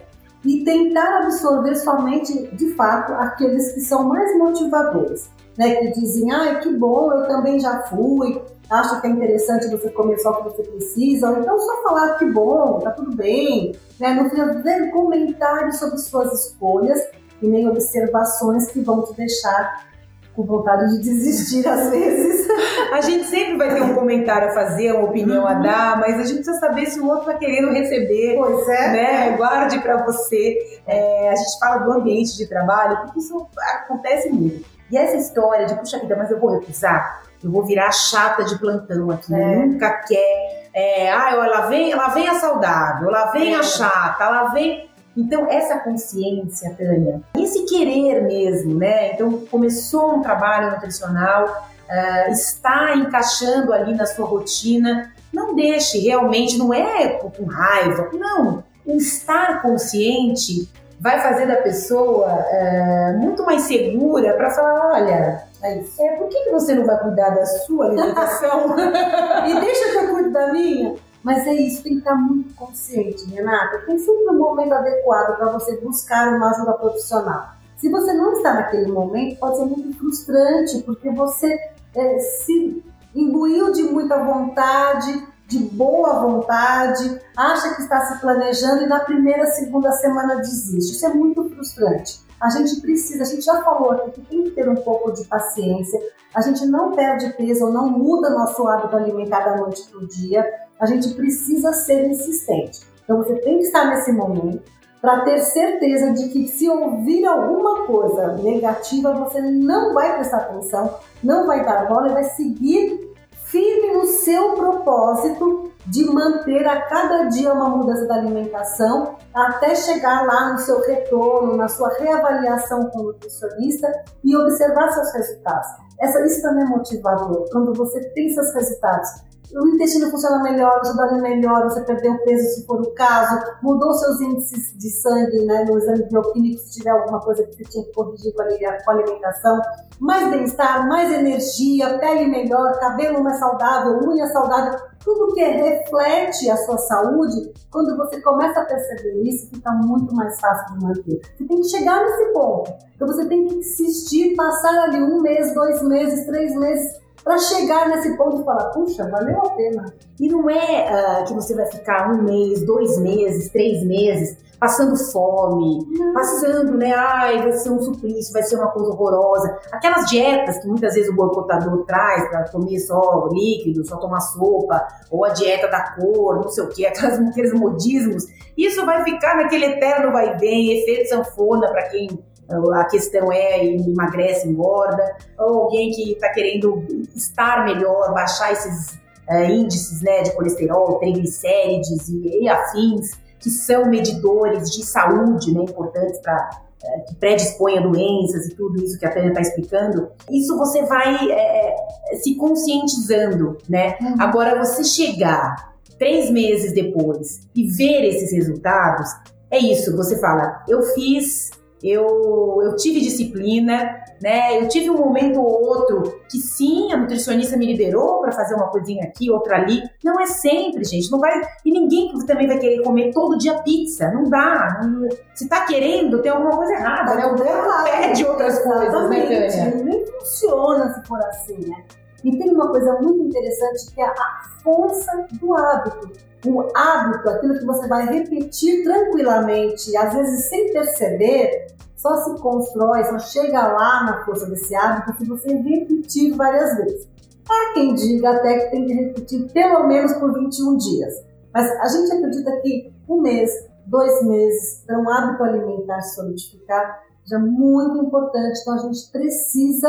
e 0.43 0.65
tentar 0.65 1.19
absorver 1.19 1.75
somente, 1.75 2.47
de 2.57 2.75
fato, 2.75 3.13
aqueles 3.13 3.73
que 3.73 3.83
são 3.83 4.05
mais 4.05 4.39
motivadores, 4.39 5.29
né? 5.59 5.75
Que 5.75 5.93
dizem, 5.93 6.33
ah, 6.33 6.61
que 6.61 6.75
bom, 6.75 7.13
eu 7.13 7.29
também 7.29 7.61
já 7.61 7.83
fui, 7.83 8.41
acha 8.71 8.99
que 9.03 9.07
é 9.07 9.11
interessante 9.11 9.69
você 9.69 9.91
comer 9.91 10.19
só 10.21 10.31
o 10.31 10.37
que 10.37 10.43
você 10.45 10.63
precisa, 10.63 11.29
ou 11.29 11.41
então 11.41 11.59
só 11.59 11.83
falar 11.83 12.15
que 12.15 12.25
bom, 12.25 12.79
tá 12.79 12.91
tudo 12.91 13.15
bem, 13.15 13.77
né? 14.01 14.15
Não 14.15 14.31
fazer 14.31 14.91
comentários 14.93 15.77
sobre 15.77 15.99
suas 15.99 16.33
escolhas 16.33 16.99
e 17.43 17.47
nem 17.47 17.69
observações 17.69 18.69
que 18.69 18.81
vão 18.81 19.05
te 19.05 19.13
deixar 19.13 19.93
com 20.35 20.45
vontade 20.45 20.91
de 20.91 20.99
desistir 21.03 21.67
às 21.69 21.91
vezes. 21.91 22.49
A 22.93 23.01
gente 23.01 23.25
sempre 23.27 23.57
vai 23.57 23.75
ter 23.75 23.83
um 23.83 23.95
comentário 23.95 24.49
a 24.49 24.53
fazer, 24.53 24.93
uma 24.93 25.05
opinião 25.05 25.43
uhum. 25.43 25.49
a 25.49 25.55
dar, 25.55 26.01
mas 26.01 26.15
a 26.15 26.25
gente 26.25 26.37
precisa 26.37 26.59
saber 26.59 26.87
se 26.87 27.01
o 27.01 27.07
outro 27.07 27.31
está 27.31 27.35
querendo 27.35 27.73
receber. 27.73 28.37
Pois 28.37 28.69
é. 28.69 28.93
Né? 28.93 29.37
Guarde 29.37 29.81
para 29.81 30.05
você. 30.05 30.81
É, 30.87 31.31
a 31.31 31.35
gente 31.35 31.59
fala 31.59 31.79
do 31.79 31.93
ambiente 31.93 32.37
de 32.37 32.47
trabalho, 32.47 32.99
porque 33.03 33.19
isso 33.19 33.49
acontece 33.75 34.31
muito. 34.31 34.65
E 34.91 34.97
essa 34.97 35.17
história 35.17 35.67
de, 35.67 35.75
puxa 35.75 35.99
vida, 35.99 36.15
mas 36.17 36.31
eu 36.31 36.39
vou 36.39 36.59
recusar? 36.59 37.23
eu 37.45 37.51
vou 37.51 37.63
virar 37.63 37.93
chata 37.93 38.43
de 38.43 38.59
plantão 38.59 39.11
aqui, 39.11 39.35
é. 39.35 39.57
nunca 39.57 39.91
quer. 40.09 40.71
É, 40.73 41.13
ah, 41.13 41.31
ela 41.31 41.67
vem, 41.67 41.93
ela 41.93 42.09
vem 42.09 42.27
a 42.27 42.35
saudável, 42.37 43.09
ela 43.09 43.31
vem 43.33 43.55
é. 43.55 43.59
a 43.59 43.63
chata, 43.63 44.25
ela 44.25 44.45
vem. 44.49 44.89
Então, 45.17 45.47
essa 45.49 45.79
consciência, 45.79 46.75
Tânia, 46.77 47.21
esse 47.39 47.65
querer 47.65 48.23
mesmo, 48.23 48.75
né? 48.75 49.13
Então, 49.13 49.47
começou 49.51 50.17
um 50.17 50.23
trabalho 50.23 50.73
nutricional, 50.73 51.69
uh, 51.89 52.33
está 52.33 52.97
encaixando 52.97 53.73
ali 53.73 53.95
na 53.95 54.07
sua 54.07 54.27
rotina, 54.27 55.13
não 55.33 55.55
deixe 55.55 55.99
realmente, 55.99 56.59
não 56.59 56.75
é 56.75 57.09
com 57.09 57.45
raiva, 57.45 58.11
não. 58.13 58.65
O 58.85 58.97
estar 58.97 59.63
consciente 59.63 60.69
vai 61.01 61.21
fazer 61.21 61.47
da 61.47 61.57
pessoa 61.57 62.27
uh, 62.29 63.19
muito 63.19 63.45
mais 63.45 63.63
segura 63.63 64.35
para 64.35 64.51
falar: 64.51 64.93
olha, 64.95 65.45
é, 65.63 66.17
por 66.17 66.29
que 66.29 66.51
você 66.51 66.75
não 66.75 66.85
vai 66.85 66.99
cuidar 66.99 67.31
da 67.31 67.47
sua 67.47 67.87
alimentação? 67.87 68.75
e 69.49 69.61
deixa 69.61 69.91
que 69.91 69.97
eu 69.97 70.09
cuido 70.11 70.31
da 70.31 70.53
minha? 70.53 70.95
Mas 71.25 71.47
é 71.47 71.55
isso, 71.55 71.83
tem 71.83 71.95
que 71.95 71.99
estar 72.01 72.15
muito 72.15 72.55
consciente, 72.55 73.25
Renata. 73.25 73.79
Tem 73.87 73.99
sempre 73.99 74.29
um 74.29 74.39
momento 74.39 74.75
adequado 74.75 75.39
para 75.39 75.53
você 75.53 75.79
buscar 75.79 76.29
uma 76.37 76.51
ajuda 76.51 76.75
profissional. 76.75 77.55
Se 77.79 77.91
você 77.91 78.13
não 78.13 78.35
está 78.35 78.53
naquele 78.53 78.93
momento, 78.93 79.39
pode 79.39 79.57
ser 79.57 79.65
muito 79.65 79.99
frustrante, 79.99 80.83
porque 80.83 81.11
você 81.11 81.59
é, 81.95 82.19
se 82.19 82.85
imbuiu 83.15 83.73
de 83.73 83.85
muita 83.85 84.23
vontade, 84.23 85.27
de 85.47 85.59
boa 85.61 86.21
vontade, 86.21 87.19
acha 87.35 87.75
que 87.75 87.83
está 87.83 88.05
se 88.07 88.21
planejando 88.21 88.83
e 88.83 88.87
na 88.87 89.01
primeira, 89.01 89.47
segunda 89.47 89.93
semana 89.93 90.37
desiste. 90.37 90.93
Isso 90.93 91.07
é 91.07 91.15
muito 91.15 91.49
frustrante. 91.49 92.21
A 92.45 92.51
gente 92.51 92.79
precisa, 92.83 93.23
a 93.23 93.27
gente 93.27 93.43
já 93.43 93.63
falou 93.63 93.93
aqui 93.93 94.11
que 94.11 94.21
tem 94.21 94.45
que 94.45 94.51
ter 94.51 94.69
um 94.69 94.75
pouco 94.75 95.11
de 95.13 95.25
paciência. 95.25 95.99
A 96.35 96.43
gente 96.43 96.67
não 96.67 96.93
perde 96.93 97.33
peso 97.39 97.71
não 97.71 97.89
muda 97.89 98.29
nosso 98.29 98.69
hábito 98.69 98.95
alimentar 98.95 99.41
da 99.47 99.57
noite 99.57 99.83
para 99.89 99.99
o 99.99 100.07
dia. 100.07 100.47
A 100.79 100.85
gente 100.85 101.15
precisa 101.15 101.73
ser 101.73 102.07
insistente. 102.07 102.81
Então 103.03 103.17
você 103.17 103.37
tem 103.37 103.57
que 103.61 103.65
estar 103.65 103.87
nesse 103.87 104.13
momento 104.13 104.63
para 105.01 105.21
ter 105.21 105.39
certeza 105.39 106.13
de 106.13 106.29
que 106.29 106.47
se 106.47 106.69
ouvir 106.69 107.25
alguma 107.25 107.87
coisa 107.87 108.35
negativa, 108.35 109.15
você 109.15 109.41
não 109.41 109.95
vai 109.95 110.15
prestar 110.17 110.37
atenção, 110.37 110.99
não 111.23 111.47
vai 111.47 111.65
dar 111.65 111.89
bola 111.89 112.11
e 112.11 112.13
vai 112.13 112.25
seguir 112.25 113.11
firme 113.47 113.95
no 113.95 114.05
seu 114.05 114.53
propósito 114.53 115.73
de 115.87 116.05
manter 116.07 116.67
a 116.67 116.83
cada 116.83 117.25
dia 117.25 117.53
uma 117.53 117.69
mudança 117.69 118.07
da 118.07 118.15
alimentação 118.15 119.17
até 119.33 119.75
chegar 119.75 120.27
lá 120.27 120.53
no 120.53 120.59
seu 120.59 120.81
retorno, 120.81 121.57
na 121.57 121.69
sua 121.69 121.89
reavaliação 121.99 122.91
com 122.91 123.01
o 123.01 123.03
nutricionista 123.05 123.91
e 124.23 124.37
observar 124.37 124.91
seus 124.93 125.13
resultados. 125.13 125.69
Essa, 126.01 126.25
isso 126.25 126.43
também 126.43 126.65
é 126.65 126.69
motivador. 126.69 127.49
Quando 127.51 127.73
você 127.75 128.01
tem 128.11 128.31
seus 128.31 128.53
resultados, 128.55 129.09
o 129.53 129.69
intestino 129.69 130.11
funciona 130.11 130.43
melhor, 130.43 130.81
você 130.83 130.97
dorme 130.97 131.21
melhor, 131.21 131.65
você 131.65 131.81
perdeu 131.83 132.19
peso 132.25 132.55
se 132.55 132.67
for 132.67 132.81
o 132.81 132.91
caso, 132.95 133.39
mudou 133.63 133.93
seus 133.95 134.21
índices 134.21 134.77
de 134.77 134.91
sangue 134.91 135.45
né, 135.45 135.65
no 135.65 135.79
exame 135.79 136.05
bioquímico 136.11 136.59
se 136.61 136.79
tiver 136.79 136.91
alguma 136.91 137.21
coisa 137.21 137.45
que 137.45 137.57
você 137.57 137.65
tinha 137.65 137.85
que 137.85 137.93
corrigir 137.93 138.35
com 138.35 138.43
a 138.91 138.95
alimentação, 138.95 139.61
mais 140.01 140.31
bem-estar, 140.31 140.89
mais 140.89 141.13
energia, 141.13 141.99
pele 141.99 142.27
melhor, 142.27 142.79
cabelo 142.81 143.23
mais 143.23 143.39
saudável, 143.39 144.01
unha 144.09 144.27
saudável, 144.29 144.79
tudo 145.05 145.35
que 145.35 145.45
reflete 145.45 146.51
a 146.51 146.57
sua 146.57 146.79
saúde, 146.79 147.53
quando 147.71 147.97
você 147.97 148.21
começa 148.23 148.61
a 148.61 148.65
perceber 148.65 149.23
isso, 149.23 149.51
fica 149.51 149.71
muito 149.73 150.15
mais 150.15 150.41
fácil 150.41 150.75
de 150.75 150.85
manter. 150.85 151.21
Você 151.37 151.45
tem 151.45 151.61
que 151.61 151.69
chegar 151.69 152.03
nesse 152.03 152.33
ponto. 152.33 152.73
Então 152.97 153.07
você 153.07 153.27
tem 153.27 153.47
que 153.47 153.55
insistir, 153.57 154.35
passar 154.35 154.85
ali 154.85 155.03
um 155.03 155.21
mês, 155.21 155.53
dois 155.53 155.83
meses, 155.83 156.25
três 156.27 156.55
meses, 156.57 157.04
para 157.25 157.39
chegar 157.39 157.89
nesse 157.89 158.17
ponto 158.17 158.43
e 158.43 158.45
falar, 158.45 158.67
puxa, 158.67 159.09
valeu 159.09 159.39
a 159.39 159.51
pena. 159.51 159.87
E 160.21 160.29
não 160.29 160.49
é 160.51 161.23
uh, 161.23 161.25
que 161.25 161.33
você 161.33 161.55
vai 161.55 161.67
ficar 161.67 162.13
um 162.13 162.23
mês, 162.23 162.65
dois 162.65 162.99
meses, 162.99 163.51
três 163.51 163.83
meses 163.83 164.37
passando 164.65 164.97
fome, 164.97 165.87
passando, 166.15 166.79
né? 166.79 166.93
Ai, 166.95 167.43
vai 167.43 167.53
ser 167.53 167.71
um 167.71 167.83
suplício, 167.83 168.33
vai 168.33 168.43
ser 168.43 168.57
uma 168.57 168.69
coisa 168.69 168.91
horrorosa. 168.93 169.59
Aquelas 169.71 170.07
dietas 170.09 170.59
que 170.59 170.69
muitas 170.69 170.95
vezes 170.95 171.11
o 171.11 171.15
boicotador 171.15 171.85
traz 171.85 172.29
para 172.31 172.49
comer 172.49 172.79
só 172.79 173.29
líquido, 173.31 173.85
só 173.87 173.97
tomar 173.99 174.21
sopa, 174.21 174.87
ou 175.11 175.25
a 175.25 175.31
dieta 175.31 175.69
da 175.69 175.95
cor, 175.95 176.37
não 176.37 176.49
sei 176.49 176.65
o 176.65 176.69
que, 176.69 176.87
aqueles 176.87 177.53
modismos. 177.53 178.25
Isso 178.57 178.87
vai 178.87 179.05
ficar 179.05 179.37
naquele 179.37 179.67
eterno 179.67 180.13
vai 180.13 180.39
bem, 180.39 180.79
efeito 180.79 181.11
sanfona 181.11 181.69
para 181.71 181.89
quem 181.89 182.09
a 182.49 182.85
questão 182.85 183.33
é 183.33 183.65
emagrece, 183.65 184.49
engorda, 184.49 185.17
ou 185.39 185.63
alguém 185.63 185.91
que 185.91 186.13
está 186.13 186.29
querendo 186.31 186.85
estar 187.15 187.65
melhor, 187.65 188.13
baixar 188.13 188.53
esses 188.53 188.99
uh, 189.29 189.51
índices 189.51 190.03
né, 190.03 190.23
de 190.23 190.33
colesterol, 190.33 190.99
triglicérides 190.99 192.09
e, 192.09 192.43
e, 192.43 192.49
afins, 192.49 193.13
que 193.39 193.51
são 193.51 193.87
medidores 193.87 194.71
de 194.71 194.85
saúde 194.85 195.53
né, 195.55 195.63
importantes 195.63 196.21
para 196.21 196.51
uh, 196.83 197.05
que 197.07 197.15
predispõem 197.17 197.79
a 197.79 197.83
doenças 197.83 198.47
e 198.47 198.55
tudo 198.55 198.83
isso 198.83 198.99
que 198.99 199.07
a 199.07 199.13
Tânia 199.13 199.29
está 199.29 199.41
explicando, 199.41 200.11
isso 200.31 200.57
você 200.59 200.83
vai 200.83 201.31
é, 201.31 201.77
se 202.23 202.35
conscientizando, 202.37 203.59
né? 203.69 203.97
Uhum. 204.01 204.17
Agora, 204.21 204.63
você 204.63 204.85
chegar 204.85 205.75
três 205.99 206.31
meses 206.31 206.75
depois 206.75 207.41
e 207.55 207.65
ver 207.67 208.05
esses 208.05 208.33
resultados, 208.33 209.09
é 209.51 209.59
isso, 209.59 209.97
você 209.97 210.19
fala, 210.19 210.63
eu 210.69 210.83
fiz 210.95 211.51
eu, 211.85 212.63
eu 212.63 212.77
tive 212.77 212.99
disciplina, 213.01 214.03
né? 214.23 214.59
Eu 214.59 214.69
tive 214.69 214.89
um 214.89 214.97
momento 214.97 215.39
ou 215.39 215.63
outro 215.63 216.19
que 216.31 216.39
sim, 216.39 216.91
a 216.91 216.97
nutricionista 216.97 217.59
me 217.59 217.67
liberou 217.67 218.23
para 218.23 218.33
fazer 218.33 218.55
uma 218.55 218.69
coisinha 218.69 219.05
aqui, 219.05 219.31
outra 219.31 219.57
ali. 219.57 219.83
Não 220.03 220.19
é 220.19 220.25
sempre, 220.27 220.83
gente. 220.83 221.11
Não 221.11 221.21
vai 221.21 221.43
e 221.63 221.71
ninguém 221.71 222.11
também 222.27 222.47
vai 222.47 222.59
querer 222.59 222.83
comer 222.83 223.13
todo 223.13 223.37
dia 223.37 223.63
pizza. 223.63 224.11
Não 224.11 224.25
dá. 224.25 224.81
Não, 224.83 225.09
se 225.35 225.47
tá 225.47 225.67
querendo, 225.67 226.23
tem 226.23 226.33
alguma 226.33 226.57
coisa 226.57 226.73
errada, 226.73 227.15
né? 227.17 227.27
O 227.27 227.37
corpo 227.37 227.85
pede 227.85 228.25
outras 228.25 228.59
coisas, 228.65 229.11
né, 229.11 229.49
Tânia? 229.49 229.85
Nem 229.85 230.07
funciona 230.07 230.95
se 230.95 231.07
for 231.07 231.19
assim, 231.27 231.69
né? 231.69 231.85
E 232.25 232.39
tem 232.39 232.55
uma 232.55 232.69
coisa 232.69 232.99
muito 233.01 233.23
interessante 233.23 233.95
que 233.95 234.01
é 234.01 234.07
a 234.07 234.41
força 234.63 235.27
do 235.33 235.55
hábito. 235.55 236.11
O 236.47 236.63
hábito, 236.75 237.29
aquilo 237.29 237.59
que 237.59 237.65
você 237.67 237.87
vai 237.87 238.07
repetir 238.07 238.83
tranquilamente, 238.83 239.95
às 239.97 240.15
vezes 240.15 240.47
sem 240.47 240.73
perceber, 240.73 241.67
só 241.97 242.17
se 242.17 242.41
constrói, 242.41 243.05
só 243.05 243.19
chega 243.19 243.67
lá 243.69 244.05
na 244.05 244.25
força 244.25 244.47
desse 244.47 244.75
hábito 244.75 245.19
se 245.19 245.29
você 245.29 245.55
repetir 245.55 246.35
várias 246.35 246.77
vezes. 246.77 247.09
Há 247.49 247.75
quem 247.75 247.95
diga 247.95 248.31
até 248.31 248.59
que 248.59 248.71
tem 248.71 248.87
que 248.87 248.93
repetir 248.95 249.53
pelo 249.53 249.87
menos 249.87 250.15
por 250.15 250.33
21 250.33 250.77
dias. 250.79 251.15
Mas 251.53 251.71
a 251.71 251.89
gente 251.89 252.11
acredita 252.11 252.61
que 252.63 252.93
um 253.09 253.21
mês, 253.21 253.51
dois 253.87 254.23
meses, 254.27 254.83
para 254.87 254.99
um 254.99 255.09
hábito 255.09 255.45
alimentar 255.45 256.01
se 256.01 256.17
solidificar, 256.17 257.03
já 257.27 257.37
é 257.37 257.41
muito 257.41 257.99
importante. 257.99 258.61
Então 258.61 258.75
a 258.75 258.79
gente 258.79 259.11
precisa 259.13 259.89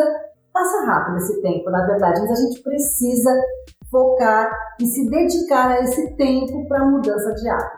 Passa 0.55 0.85
rápido 0.85 1.17
esse 1.17 1.41
tempo, 1.41 1.69
na 1.69 1.85
verdade, 1.85 2.21
mas 2.21 2.31
a 2.31 2.35
gente 2.35 2.63
precisa 2.63 3.29
focar 3.91 4.49
e 4.79 4.85
se 4.85 5.09
dedicar 5.09 5.71
a 5.71 5.81
esse 5.81 6.15
tempo 6.15 6.65
para 6.69 6.79
a 6.79 6.85
mudança 6.85 7.33
de 7.33 7.49
hábito. 7.49 7.77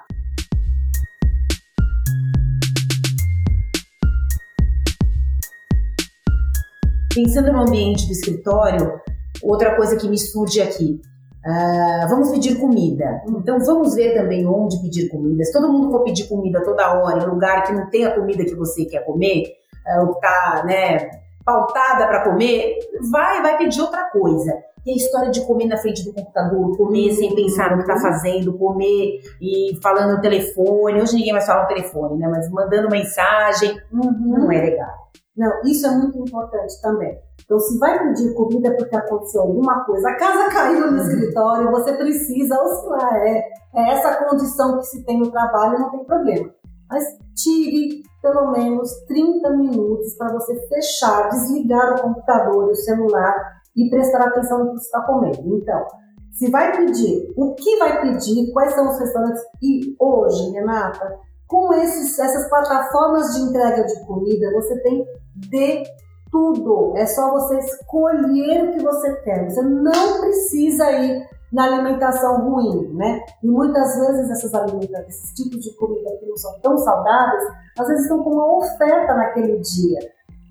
Pensando 7.15 7.51
no 7.51 7.61
ambiente 7.61 8.05
do 8.05 8.11
escritório, 8.11 9.01
outra 9.41 9.75
coisa 9.75 9.97
que 9.97 10.07
me 10.07 10.19
surge 10.19 10.61
aqui. 10.61 11.01
Uh, 11.43 12.07
vamos 12.07 12.29
pedir 12.29 12.59
comida. 12.59 13.23
Então 13.27 13.57
vamos 13.57 13.95
ver 13.95 14.13
também 14.13 14.45
onde 14.45 14.79
pedir 14.83 15.09
comida. 15.09 15.43
Se 15.43 15.51
todo 15.51 15.73
mundo 15.73 15.89
for 15.89 16.03
pedir 16.03 16.27
comida 16.27 16.63
toda 16.63 16.93
hora 16.93 17.23
em 17.23 17.27
lugar 17.27 17.63
que 17.63 17.73
não 17.73 17.89
tem 17.89 18.05
a 18.05 18.13
comida 18.13 18.45
que 18.45 18.53
você 18.53 18.85
quer 18.85 19.03
comer, 19.03 19.45
uh, 19.87 20.03
o 20.03 20.11
que 20.11 20.17
está 20.17 20.63
né, 20.63 21.25
pautada 21.47 22.05
para 22.05 22.25
comer, 22.25 22.77
vai, 23.09 23.41
vai 23.41 23.57
pedir 23.57 23.79
outra 23.79 24.09
coisa. 24.09 24.51
E 24.85 24.91
a 24.91 24.95
história 24.95 25.31
de 25.31 25.45
comer 25.45 25.67
na 25.67 25.77
frente 25.77 26.03
do 26.03 26.13
computador, 26.13 26.75
comer 26.75 27.13
sem 27.13 27.33
pensar 27.33 27.71
no 27.71 27.83
que 27.83 27.89
está 27.89 27.97
fazendo, 27.97 28.57
comer 28.57 29.21
e 29.41 29.79
falando 29.81 30.15
no 30.15 30.21
telefone. 30.21 31.01
Hoje 31.01 31.15
ninguém 31.15 31.31
mais 31.31 31.45
fala 31.45 31.61
no 31.61 31.67
telefone, 31.69 32.19
né? 32.19 32.27
Mas 32.27 32.49
mandando 32.51 32.89
mensagem, 32.89 33.81
uhum. 33.91 34.39
não 34.39 34.51
é 34.51 34.61
legal. 34.61 35.07
Não, 35.35 35.61
isso 35.63 35.85
é 35.85 35.91
muito 35.91 36.17
importante 36.17 36.81
também. 36.81 37.17
Então, 37.45 37.59
se 37.59 37.77
vai 37.77 37.97
pedir 38.07 38.33
comida 38.33 38.75
porque 38.75 38.95
aconteceu 38.95 39.41
alguma 39.41 39.85
coisa, 39.85 40.09
a 40.09 40.15
casa 40.15 40.49
caiu 40.51 40.91
no 40.91 40.97
uhum. 40.97 41.07
escritório, 41.07 41.71
você 41.71 41.93
precisa 41.93 42.61
oscilar. 42.61 43.15
É, 43.15 43.43
é 43.75 43.91
essa 43.91 44.15
condição 44.25 44.77
que 44.79 44.85
se 44.85 45.03
tem 45.05 45.19
no 45.19 45.31
trabalho, 45.31 45.79
não 45.79 45.91
tem 45.91 46.03
problema. 46.03 46.49
Mas 46.89 47.03
tire 47.35 48.03
pelo 48.21 48.51
menos 48.51 48.91
30 49.07 49.49
minutos 49.51 50.15
para 50.15 50.33
você 50.33 50.55
fechar, 50.67 51.29
desligar 51.29 51.95
o 51.95 52.01
computador 52.01 52.69
e 52.69 52.71
o 52.71 52.75
celular 52.75 53.61
e 53.75 53.89
prestar 53.89 54.21
atenção 54.21 54.59
no 54.59 54.71
que 54.71 54.79
você 54.79 54.85
está 54.85 55.01
comendo. 55.01 55.55
Então, 55.55 55.85
se 56.31 56.49
vai 56.51 56.75
pedir, 56.75 57.33
o 57.35 57.53
que 57.55 57.77
vai 57.77 58.01
pedir, 58.01 58.51
quais 58.51 58.73
são 58.73 58.89
os 58.89 58.99
restaurantes 58.99 59.41
e 59.61 59.95
hoje, 59.99 60.51
Renata, 60.51 61.17
com 61.47 61.73
esses, 61.73 62.19
essas 62.19 62.49
plataformas 62.49 63.33
de 63.33 63.41
entrega 63.41 63.83
de 63.85 64.05
comida, 64.05 64.51
você 64.51 64.79
tem 64.81 65.05
de 65.35 65.83
tudo. 66.29 66.93
É 66.97 67.05
só 67.05 67.31
você 67.31 67.57
escolher 67.59 68.65
o 68.65 68.71
que 68.73 68.83
você 68.83 69.15
quer. 69.21 69.49
Você 69.49 69.61
não 69.61 70.19
precisa 70.19 70.91
ir 70.91 71.25
na 71.51 71.65
alimentação 71.65 72.49
ruim, 72.49 72.93
né? 72.93 73.21
E 73.41 73.47
muitas 73.47 73.95
vezes 73.97 74.29
essas 74.29 74.53
alimentações, 74.53 75.07
esses 75.07 75.33
tipos 75.33 75.61
de 75.61 75.73
comida 75.75 76.09
que 76.19 76.25
não 76.25 76.37
são 76.37 76.59
tão 76.59 76.77
saudáveis, 76.77 77.43
às 77.79 77.87
vezes 77.87 78.03
estão 78.03 78.23
com 78.23 78.31
uma 78.31 78.57
oferta 78.57 79.13
naquele 79.13 79.59
dia. 79.59 79.99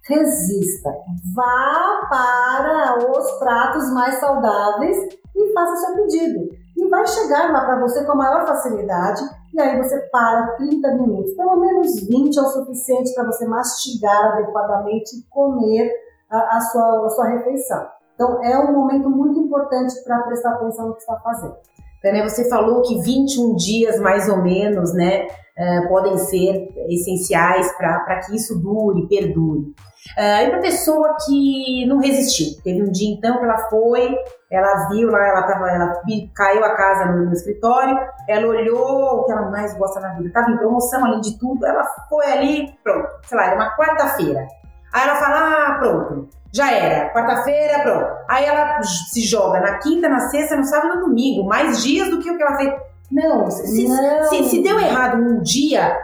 Resista, 0.08 0.94
vá 1.34 2.06
para 2.08 3.10
os 3.10 3.30
pratos 3.38 3.90
mais 3.92 4.14
saudáveis 4.20 4.96
e 5.34 5.52
faça 5.52 5.76
seu 5.76 5.94
pedido. 5.96 6.48
E 6.76 6.88
vai 6.88 7.06
chegar 7.06 7.52
lá 7.52 7.64
para 7.64 7.80
você 7.80 8.04
com 8.04 8.12
a 8.12 8.16
maior 8.16 8.46
facilidade, 8.46 9.22
e 9.52 9.60
aí 9.60 9.82
você 9.82 9.98
para 10.12 10.54
30 10.58 10.94
minutos, 10.94 11.34
pelo 11.34 11.56
menos 11.56 12.00
20 12.06 12.36
é 12.36 12.42
o 12.42 12.44
suficiente 12.44 13.14
para 13.14 13.24
você 13.24 13.46
mastigar 13.46 14.32
adequadamente 14.32 15.16
e 15.16 15.22
comer 15.30 15.90
a, 16.30 16.56
a, 16.56 16.60
sua, 16.60 17.06
a 17.06 17.10
sua 17.10 17.28
refeição. 17.28 17.95
Então, 18.16 18.42
é 18.42 18.58
um 18.58 18.72
momento 18.72 19.08
muito 19.10 19.38
importante 19.38 19.94
para 20.02 20.22
prestar 20.22 20.54
atenção 20.54 20.88
no 20.88 20.94
que 20.94 21.00
está 21.00 21.16
fazendo. 21.20 21.54
Tânia, 22.02 22.28
você 22.28 22.48
falou 22.48 22.82
que 22.82 23.00
21 23.02 23.54
dias, 23.56 24.00
mais 24.00 24.28
ou 24.28 24.38
menos, 24.42 24.94
né, 24.94 25.26
uh, 25.26 25.88
podem 25.88 26.16
ser 26.16 26.68
essenciais 26.88 27.70
para 27.76 28.20
que 28.20 28.34
isso 28.34 28.58
dure, 28.58 29.06
perdure. 29.06 29.74
Uh, 30.16 30.46
e 30.46 30.50
para 30.50 30.60
pessoa 30.60 31.16
que 31.26 31.84
não 31.86 31.98
resistiu, 31.98 32.62
teve 32.62 32.82
um 32.82 32.90
dia 32.90 33.12
então 33.12 33.38
que 33.38 33.44
ela 33.44 33.58
foi, 33.68 34.16
ela 34.50 34.88
viu 34.88 35.10
lá, 35.10 35.26
ela, 35.26 35.42
tava, 35.42 35.68
ela 35.68 36.00
caiu 36.34 36.64
a 36.64 36.76
casa 36.76 37.06
no, 37.06 37.26
no 37.26 37.32
escritório, 37.32 37.98
ela 38.28 38.46
olhou 38.46 39.20
o 39.20 39.24
que 39.24 39.32
ela 39.32 39.50
mais 39.50 39.76
gosta 39.76 40.00
na 40.00 40.14
vida, 40.14 40.28
estava 40.28 40.50
em 40.50 40.56
promoção 40.56 41.04
além 41.04 41.20
de 41.20 41.38
tudo, 41.38 41.66
ela 41.66 41.84
foi 42.08 42.24
ali, 42.26 42.72
pronto, 42.82 43.08
sei 43.26 43.36
lá, 43.36 43.46
era 43.46 43.56
uma 43.56 43.76
quarta-feira. 43.76 44.46
Aí 44.96 45.06
ela 45.06 45.16
fala, 45.16 45.36
ah, 45.36 45.78
pronto, 45.78 46.28
já 46.50 46.72
era. 46.72 47.12
Quarta-feira, 47.12 47.82
pronto. 47.82 48.16
Aí 48.26 48.46
ela 48.46 48.82
se 48.82 49.20
joga 49.20 49.60
na 49.60 49.76
quinta, 49.76 50.08
na 50.08 50.20
sexta, 50.20 50.56
no 50.56 50.64
sábado 50.64 50.94
e 50.94 50.96
no 50.96 51.08
domingo. 51.08 51.46
Mais 51.46 51.82
dias 51.82 52.08
do 52.08 52.18
que 52.18 52.30
o 52.30 52.34
que 52.34 52.42
ela 52.42 52.56
fez. 52.56 52.74
Não, 53.12 53.50
se, 53.50 53.86
não. 53.86 54.24
se, 54.24 54.44
se 54.44 54.62
deu 54.62 54.80
errado 54.80 55.18
um 55.18 55.42
dia, 55.42 55.94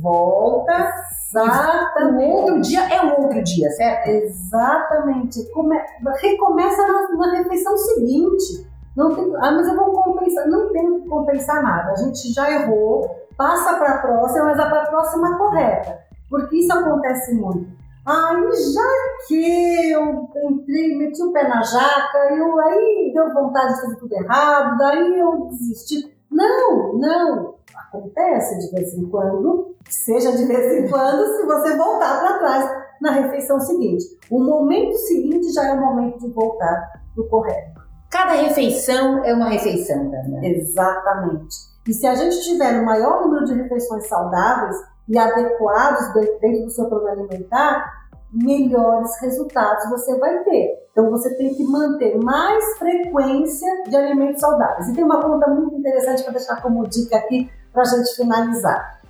volta. 0.00 0.90
Exatamente. 1.28 2.32
Outro 2.32 2.60
dia 2.62 2.80
é 2.88 3.02
um 3.02 3.20
outro 3.20 3.44
dia, 3.44 3.70
certo? 3.72 4.08
Exatamente. 4.08 5.44
Come, 5.52 5.78
recomeça 6.22 6.82
na, 6.86 7.26
na 7.26 7.36
refeição 7.36 7.76
seguinte. 7.76 8.66
Não 8.96 9.14
tem, 9.14 9.36
ah, 9.36 9.52
mas 9.52 9.68
eu 9.68 9.76
vou 9.76 9.92
compensar. 9.92 10.48
Não 10.48 10.72
tem 10.72 11.02
que 11.02 11.08
compensar 11.10 11.62
nada. 11.62 11.92
A 11.92 11.96
gente 11.96 12.32
já 12.32 12.50
errou, 12.50 13.06
passa 13.36 13.74
para 13.74 13.96
a 13.96 13.98
próxima, 13.98 14.46
mas 14.46 14.58
é 14.58 14.64
para 14.64 14.82
a 14.82 14.86
próxima 14.86 15.36
correta. 15.36 15.98
Porque 16.30 16.56
isso 16.56 16.72
acontece 16.72 17.34
muito. 17.34 17.79
Aí 18.10 18.72
já 18.72 19.26
que 19.28 19.92
eu 19.92 20.28
entrei, 20.50 20.96
meti 20.96 21.22
o 21.22 21.32
pé 21.32 21.46
na 21.46 21.62
jaca, 21.62 22.34
eu 22.34 22.58
aí 22.58 23.12
deu 23.14 23.32
vontade 23.32 23.74
de 23.74 23.80
fazer 23.82 23.96
tudo 23.96 24.12
errado, 24.14 24.76
daí 24.78 25.20
eu 25.20 25.46
desisti. 25.46 26.12
Não, 26.28 26.98
não. 26.98 27.54
Acontece 27.76 28.58
de 28.58 28.74
vez 28.74 28.94
em 28.94 29.08
quando, 29.08 29.76
seja 29.88 30.32
de 30.32 30.44
vez 30.44 30.84
em 30.84 30.90
quando, 30.90 31.36
se 31.36 31.46
você 31.46 31.76
voltar 31.76 32.20
para 32.20 32.38
trás 32.38 32.82
na 33.00 33.12
refeição 33.12 33.60
seguinte. 33.60 34.04
O 34.28 34.42
momento 34.42 34.96
seguinte 34.98 35.52
já 35.52 35.68
é 35.68 35.72
o 35.74 35.80
momento 35.80 36.18
de 36.18 36.32
voltar 36.32 36.90
para 37.14 37.24
o 37.24 37.28
correto. 37.28 37.80
Cada 38.10 38.32
refeição 38.32 39.24
é 39.24 39.32
uma 39.32 39.50
refeição, 39.50 40.10
Tânia. 40.10 40.40
Exatamente. 40.42 41.56
E 41.86 41.92
se 41.92 42.06
a 42.08 42.16
gente 42.16 42.42
tiver 42.42 42.80
o 42.80 42.84
maior 42.84 43.22
número 43.22 43.44
de 43.44 43.54
refeições 43.54 44.08
saudáveis, 44.08 44.76
e 45.10 45.18
adequados 45.18 46.12
dentro 46.40 46.64
do 46.64 46.70
seu 46.70 46.88
plano 46.88 47.08
alimentar, 47.08 47.99
melhores 48.32 49.20
resultados 49.20 49.90
você 49.90 50.16
vai 50.18 50.42
ter. 50.44 50.88
Então 50.92 51.10
você 51.10 51.34
tem 51.36 51.54
que 51.54 51.64
manter 51.64 52.16
mais 52.22 52.78
frequência 52.78 53.82
de 53.84 53.96
alimentos 53.96 54.40
saudáveis. 54.40 54.88
E 54.88 54.94
tem 54.94 55.04
uma 55.04 55.22
conta 55.22 55.48
muito 55.48 55.74
interessante 55.74 56.22
para 56.22 56.32
deixar 56.32 56.62
como 56.62 56.86
dica 56.86 57.16
aqui 57.16 57.50
para 57.72 57.82
a 57.82 57.86
gente 57.86 58.14
finalizar. 58.14 59.00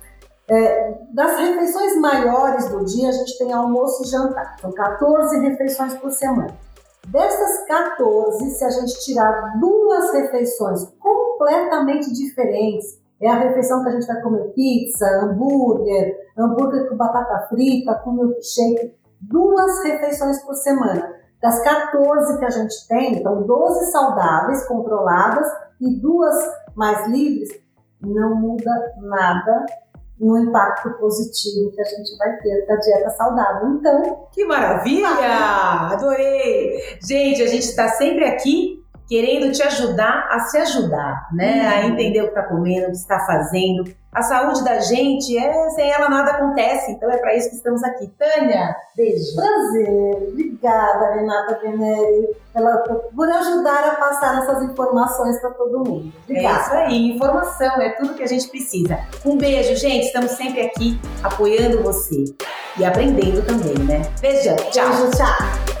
É, 0.49 0.97
das 1.13 1.39
refeições 1.39 1.97
maiores 1.99 2.67
do 2.69 2.83
dia, 2.83 3.09
a 3.09 3.11
gente 3.13 3.37
tem 3.37 3.53
almoço 3.53 4.03
e 4.03 4.07
jantar. 4.07 4.57
São 4.59 4.71
14 4.71 5.39
refeições 5.39 5.93
por 5.95 6.11
semana. 6.11 6.53
Dessas 7.07 7.65
14, 7.65 8.49
se 8.51 8.63
a 8.63 8.69
gente 8.69 8.99
tirar 9.03 9.59
duas 9.59 10.13
refeições 10.13 10.85
completamente 10.99 12.11
diferentes, 12.13 13.01
É 13.23 13.29
a 13.29 13.37
refeição 13.37 13.83
que 13.83 13.89
a 13.89 13.91
gente 13.91 14.07
vai 14.07 14.19
comer 14.19 14.47
pizza, 14.55 15.05
hambúrguer, 15.21 16.17
hambúrguer 16.35 16.89
com 16.89 16.97
batata 16.97 17.47
frita, 17.49 17.93
com 18.03 18.13
milkshake. 18.13 18.95
Duas 19.21 19.83
refeições 19.83 20.41
por 20.43 20.55
semana. 20.55 21.13
Das 21.41 21.63
14 21.63 22.37
que 22.37 22.45
a 22.45 22.49
gente 22.49 22.87
tem, 22.87 23.17
então 23.17 23.43
12 23.43 23.91
saudáveis, 23.91 24.67
controladas, 24.67 25.47
e 25.79 25.99
duas 25.99 26.35
mais 26.75 27.07
livres, 27.07 27.49
não 27.99 28.35
muda 28.35 28.93
nada 28.97 29.65
no 30.19 30.37
impacto 30.37 30.91
positivo 30.99 31.71
que 31.71 31.81
a 31.81 31.83
gente 31.83 32.15
vai 32.17 32.37
ter 32.37 32.67
da 32.67 32.75
dieta 32.75 33.09
saudável. 33.09 33.69
Então, 33.69 34.27
que 34.31 34.45
maravilha! 34.45 35.89
Adorei! 35.91 36.99
Gente, 37.01 37.41
a 37.41 37.47
gente 37.47 37.65
está 37.65 37.89
sempre 37.89 38.25
aqui 38.25 38.80
querendo 39.11 39.51
te 39.51 39.61
ajudar 39.61 40.29
a 40.31 40.39
se 40.39 40.57
ajudar, 40.57 41.27
né? 41.33 41.63
Uhum. 41.63 41.67
A 41.67 41.85
entender 41.87 42.21
o 42.21 42.31
que 42.31 42.39
está 42.39 42.43
comendo, 42.43 42.87
o 42.87 42.91
que 42.91 42.95
está 42.95 43.19
fazendo. 43.19 43.83
A 44.09 44.21
saúde 44.21 44.63
da 44.63 44.79
gente, 44.79 45.37
é, 45.37 45.69
sem 45.71 45.91
ela 45.91 46.07
nada 46.07 46.31
acontece, 46.31 46.91
então 46.91 47.11
é 47.11 47.17
para 47.17 47.35
isso 47.35 47.49
que 47.49 47.57
estamos 47.57 47.83
aqui. 47.83 48.09
Tânia, 48.17 48.73
beijo. 48.95 49.35
Prazer. 49.35 50.29
Obrigada, 50.29 51.15
Renata 51.15 51.59
Veneri, 51.61 52.29
pela, 52.53 52.77
por 52.77 53.29
ajudar 53.29 53.83
a 53.89 53.95
passar 53.95 54.43
essas 54.43 54.63
informações 54.63 55.41
para 55.41 55.49
todo 55.51 55.79
mundo. 55.79 56.13
Obrigada. 56.23 56.57
É 56.57 56.61
isso 56.61 56.73
aí, 56.73 57.11
informação 57.11 57.81
é 57.81 57.89
tudo 57.89 58.13
que 58.13 58.23
a 58.23 58.27
gente 58.27 58.47
precisa. 58.47 58.97
Um 59.25 59.37
beijo, 59.37 59.75
gente. 59.75 60.05
Estamos 60.05 60.31
sempre 60.31 60.61
aqui 60.61 60.97
apoiando 61.21 61.83
você 61.83 62.23
e 62.79 62.85
aprendendo 62.85 63.45
também, 63.45 63.77
né? 63.85 64.09
Beijão. 64.21 64.55
Tchau. 64.55 64.87
Beijo, 64.87 65.11
tchau. 65.11 65.80